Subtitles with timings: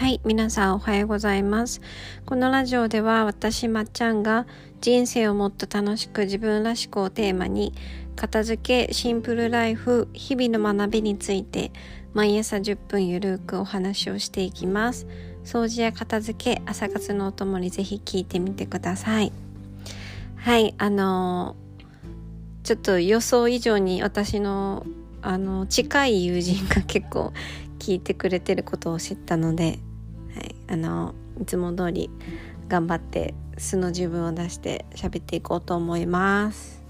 [0.00, 1.82] はい、皆さんおはようございます。
[2.24, 4.46] このラジオでは私まっちゃんが
[4.80, 7.74] 人生をもっと楽しく自分らしくをテーマに
[8.16, 11.70] 片付け、シンプルライフ、日々の学びについて
[12.14, 15.06] 毎朝10分ゆるくお話をしていきます。
[15.44, 19.30] 掃除や片付け、朝活のお供にぜひ聞いてみてください。
[20.36, 24.86] はい、あのー、ちょっと予想以上に私の
[25.20, 27.34] あの近い友人が結構
[27.78, 29.78] 聞いてくれてることを知ったので、
[30.34, 32.10] はい、あのいつも通り
[32.68, 36.82] 頑張って素の自分を出して喋っていこうと思います。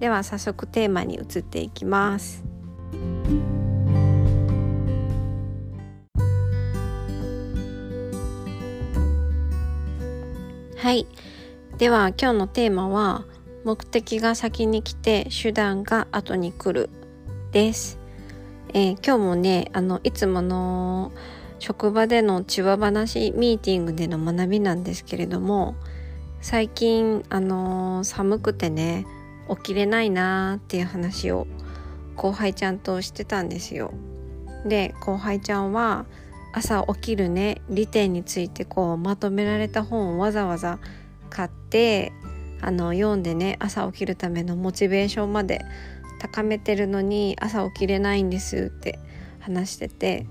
[0.00, 2.44] では早速テーマに移っていきます。
[10.76, 11.06] はい。
[11.78, 13.24] では今日のテーマは
[13.64, 16.90] 目的が先に来て手段が後に来る
[17.52, 17.98] です。
[18.72, 21.12] えー、今日もねあのいつもの
[21.58, 25.74] 職場での千葉話ミーティングでの学びなんですけれども
[26.40, 29.06] 最近あのー、寒くてね
[29.48, 31.46] 起きれないなーっていう話を
[32.16, 33.92] 後輩ちゃんとしてたんですよ。
[34.64, 36.06] で後輩ちゃんは
[36.52, 40.78] 朝起きるね利点についてこうまとめられた本をわざわざ
[41.30, 42.12] 買って
[42.60, 45.60] あの読んでね朝起きるためのモチベーションまで
[46.18, 48.98] 高めてるのに朝起きれないんですって
[49.40, 50.26] 話してて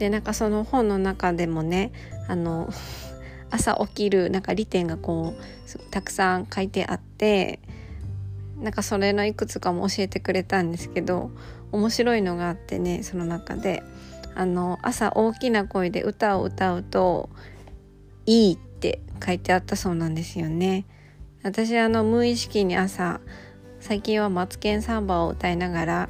[0.00, 1.92] でなんかその本の中でもね
[2.26, 2.70] あの
[3.52, 7.60] 朝起きるなんか利点がこうたくさん書いてあって
[8.58, 11.30] なんかそれのいくつかも教えてくれたんですけど
[11.70, 13.82] 面白いのがあってねその中で
[14.34, 17.28] あの朝大きな声で歌を歌うと
[18.24, 20.86] いいって書いてあったそうなんですよね。
[21.42, 23.20] 私あの無意識に朝
[23.80, 26.08] 最近はマツケンサンバを歌いながら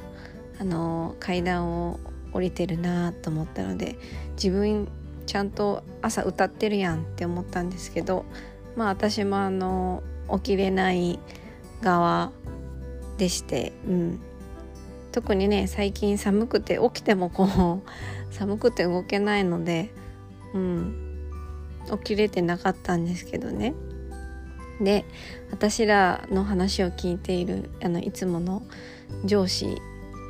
[0.59, 1.99] あの階段を
[2.33, 3.97] 降りてるなと思ったので
[4.35, 4.87] 自分
[5.25, 8.25] ちゃんと朝歌ってるやんって思ったんですけど
[8.75, 11.19] まあ私もあの起きれない
[11.81, 12.31] 側
[13.17, 14.19] でして、うん、
[15.11, 17.89] 特にね最近寒くて起きてもこう
[18.33, 19.91] 寒くて動けないので、
[20.53, 20.95] うん、
[21.91, 23.73] 起きれてなかったんですけどね。
[24.79, 25.05] で
[25.51, 28.63] 私らの話を聞いているあのいつもの
[29.25, 29.77] 上司、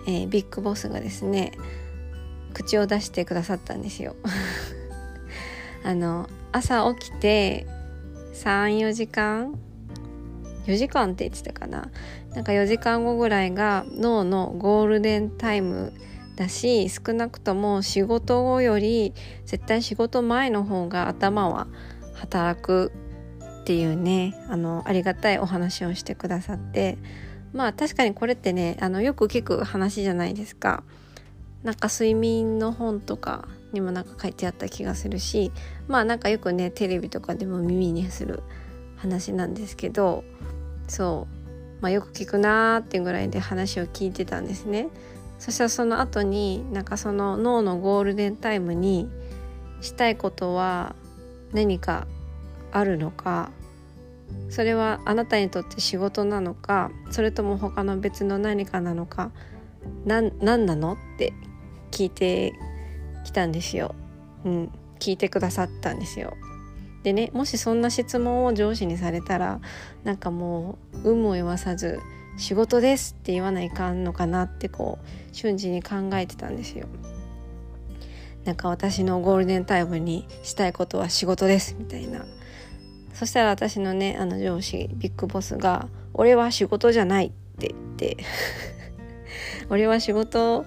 [0.07, 1.53] えー、ビッグボスがですね
[2.51, 4.15] 口を出してくださったんですよ。
[5.83, 7.65] あの朝起きて
[8.33, 9.57] 34時間
[10.67, 11.89] 4時間って言ってたかな
[12.33, 15.93] なんか4時間後ぐらいが脳のゴールデンタイム
[16.35, 19.13] だし少なくとも仕事後より
[19.45, 21.67] 絶対仕事前の方が頭は
[22.13, 22.91] 働く
[23.61, 26.97] っていうねあのありがたいお話をしてくださって
[27.53, 30.83] まあ確かにこれってねあのよく聞く話じゃないですか。
[31.63, 35.51] なんか睡眠の本とかにもなんか書いてあった気がするし
[35.87, 38.43] まあなんかよくねテレビとかでも耳にする
[38.97, 40.23] 話なんですけど
[40.87, 41.27] そ
[41.79, 44.89] うまあよく聞くなーってぐらいで話を聞いてたんですね。
[45.39, 49.09] そしたらその後になんかその脳のゴールデンタイムに
[49.81, 50.95] したいことは
[51.51, 52.05] 何か
[52.71, 53.49] あるのか
[54.49, 59.31] それはあなたにとって仕事なのかそれとも他の別の何かなのか
[60.05, 61.33] 何なのって
[61.91, 62.53] 聞いて
[63.23, 63.93] きたんですよ。
[64.45, 66.33] うん、聞いてくださったんですよ。
[67.03, 69.59] でねもしそんな質問を上司にされたら
[70.03, 71.99] なんかもう有無を言わさず
[72.37, 76.87] 「仕事です」って言わないかんのかなってこう瞬時に考えてたんですよ。
[78.45, 82.25] なんか私のゴールデンタイムにしたいことは仕事ですみたいな
[83.13, 88.17] そしたら私のねあの上司ビッグボスが「俺は仕事じゃない」って言って
[89.69, 90.65] 俺は仕事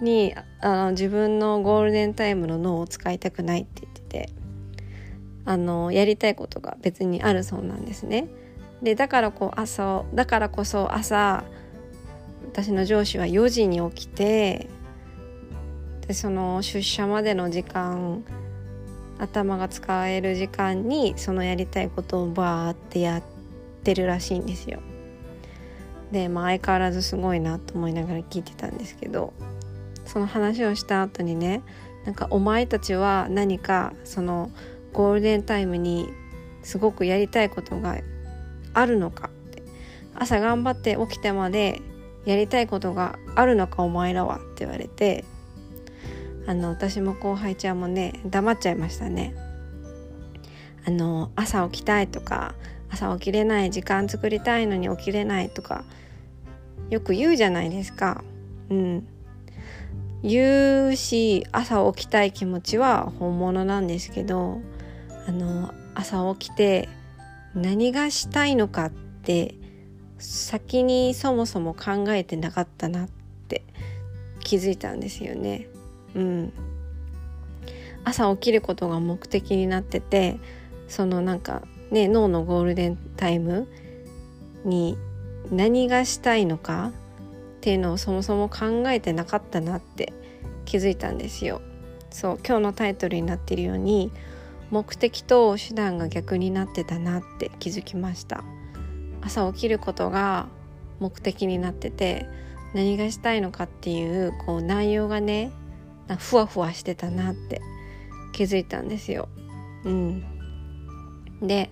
[0.00, 4.30] にあの自分のゴールデンタイムの脳を使いたくないって言ってて
[5.44, 8.28] あのやりたいことが別にあるそうなんですね。
[8.82, 11.44] でだからこう朝だからこそ朝
[12.52, 14.68] 私の上司は4時に起きて
[16.06, 18.24] でその出社までの時間
[19.18, 23.22] 頭が使える時間にそのやりたいことをバーってやっ
[23.84, 24.80] てるらしいんですよ。
[26.10, 29.32] で、まあ、相変わらずすごいなと思いながら聞いてたんですけど
[30.12, 31.62] その話をした後にね
[32.04, 34.50] なんかお前たちは何かその
[34.92, 36.10] ゴールデンタイムに
[36.62, 37.96] すごくやりたいことが
[38.74, 39.62] あるのかって。
[40.14, 41.80] 朝頑張って起きてまで
[42.26, 45.24] やりたいことがあるのかお前らはって言われて
[46.46, 49.34] あの私も後輩ちゃんもね黙っちゃいましたね。
[50.84, 52.54] あの朝起きたいとか
[52.90, 55.84] 朝起きれない時間作りたいのに起きれないとか
[56.90, 58.22] よく言うじゃないですか。
[58.68, 59.06] うん。
[60.22, 64.60] 言うし朝起きたい気持ちは本物なんですけど
[65.26, 66.88] あの朝起きて
[67.54, 69.54] 何がしたいのかって
[70.18, 73.08] 先にそもそも考えてなかったなっ
[73.48, 73.64] て
[74.40, 75.66] 気づいたんですよね。
[76.14, 76.52] うん、
[78.04, 80.38] 朝起きることが目的になってて
[80.88, 83.66] そのなんかね脳のゴールデンタイム
[84.64, 84.96] に
[85.50, 86.92] 何がしたいのか
[87.62, 90.12] っていうのをそもそも考えてなかったなって
[90.64, 91.62] 気づいたんですよ。
[92.10, 94.10] そう今日のタイトルになっているように
[94.72, 98.44] 目的と手段が逆になってたなって気づきました
[99.22, 100.48] 朝起きることが
[100.98, 102.26] 目的になってて
[102.74, 105.52] 何がしたいのかっていうこう内容がね
[106.18, 107.62] ふわふわしてたなって
[108.32, 109.28] 気づいたんですよ。
[109.84, 110.24] うん、
[111.40, 111.70] で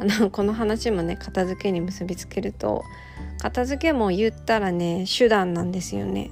[0.00, 2.84] あの この話もね片付けに結びつけると
[3.38, 6.30] 片付けも言ったらね手段なんですよね。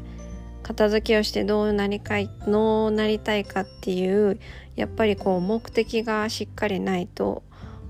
[0.62, 4.38] 片付けをしてどうなりかいどうなりたいかっていう
[4.76, 7.42] やっぱりこう目的がしっかりないと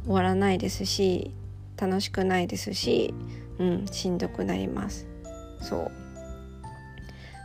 [0.04, 1.34] 終わらないですし
[1.76, 3.14] 楽しくないですし、
[3.58, 5.08] うん、しんどくなります。
[5.60, 5.90] そう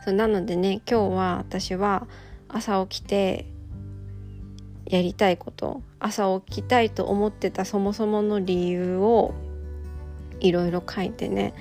[0.04, 2.06] そうなのでね今日は私は
[2.48, 3.46] 朝起きて
[4.86, 9.34] やりたいこと朝起きたいと思ってたそもそもの理由を
[10.40, 11.54] いろいろ書いてね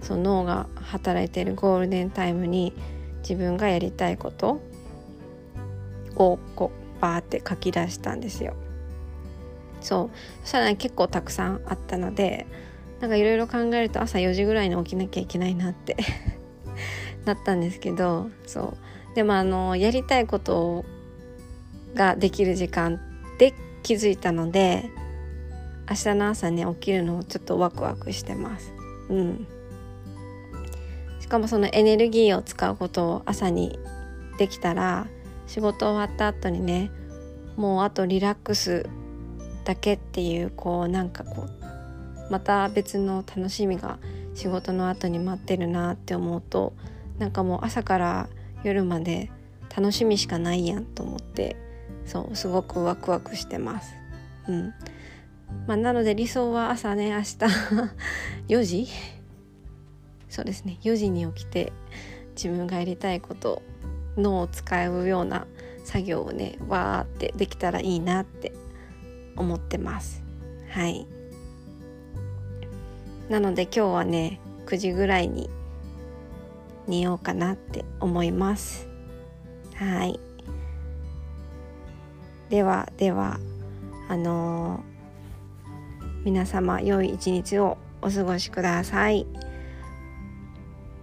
[0.00, 2.72] その脳が働いてるゴールデンタイムに
[3.22, 4.60] 自分がやりたいこと
[6.16, 8.54] をこうバーって書き出したんですよ。
[9.80, 12.46] そうそしたら、ね、結構たくさんあったので
[13.00, 15.96] なんかいろいろ考えると朝4時ぐらいに起きなきゃいけないなって
[17.24, 18.74] なったんですけどそ
[19.12, 20.84] うでもあのやりたいこと
[21.94, 23.00] ができる時間
[23.38, 24.90] で気づいたので
[25.88, 28.72] 明日の朝ね起きるのをちょっとワクワクしてます。
[29.08, 29.46] うん
[31.20, 33.78] しかもそのエネルギーを使うことを朝に
[34.38, 35.06] できたら
[35.46, 36.90] 仕事終わった後にね
[37.56, 38.88] もうあとリラックス
[39.64, 43.98] だけっていうこうなんかこうまた別の楽しみが
[44.34, 46.72] 仕事の後に待ってるなって思うと
[47.18, 48.28] なんかもう朝から
[48.62, 49.30] 夜まで
[49.76, 51.56] 楽しみしかないやんと思って
[52.10, 53.94] そうすごくワクワクしてます。
[54.48, 54.74] うん。
[55.68, 57.36] まあ、なので理想は朝ね明日
[58.48, 58.88] 4時？
[60.28, 60.78] そうですね。
[60.82, 61.72] 4時に起きて
[62.34, 63.62] 自分がやりたいこと
[64.16, 65.46] 脳を使うような
[65.84, 68.52] 作業をねわーってできたらいいなって
[69.36, 70.24] 思ってます。
[70.68, 71.06] はい。
[73.28, 75.48] なので今日はね9時ぐらいに
[76.88, 78.88] 寝ようかなって思います。
[79.76, 80.18] はい。
[82.50, 83.38] ではでは
[84.08, 89.26] あのー、皆様良い一日をお過ごしください。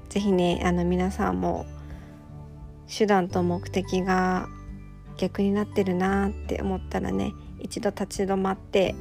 [0.10, 1.66] 是非ねあの皆さんも
[2.88, 4.48] 手段と目的が
[5.18, 8.96] 逆になってるなって思ったらね一度立ち止まって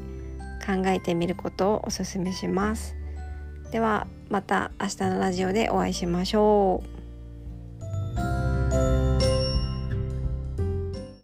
[0.65, 2.95] 考えてみることをおすすめします。
[3.73, 6.96] ではまた明日のラジオでお会いしましょう。